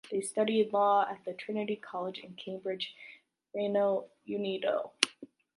They 0.09 0.21
studied 0.21 0.73
law 0.73 1.05
at 1.07 1.23
the 1.25 1.33
Trinity 1.35 1.75
college 1.75 2.17
in 2.23 2.33
Cambridge, 2.33 2.95
Reino 3.53 4.09
Unido. 4.27 4.93